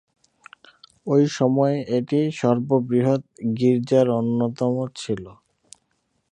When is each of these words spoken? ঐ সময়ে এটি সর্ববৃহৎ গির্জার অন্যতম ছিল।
ঐ 1.07 1.15
সময়ে 1.37 1.77
এটি 1.97 2.19
সর্ববৃহৎ 2.39 3.21
গির্জার 3.57 4.07
অন্যতম 4.19 4.73
ছিল। 4.95 5.23